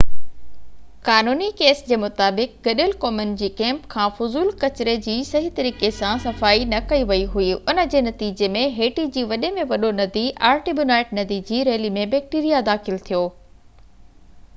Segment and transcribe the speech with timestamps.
[1.07, 6.23] قانوني ڪيس جي مطابق گڏيل قومن جي ڪئمپ کان فضول ڪچري جي صحيح طريقي سان
[6.25, 10.27] صفائي نه ڪئي وئي هئي ان جي نتيجي ۾ هيٽي جي وڏي ۾ وڏو ندي
[10.53, 13.25] آرٽيبونائيٽ ندي جي ريلي ۾ بيڪٽيريا داخل ٿيو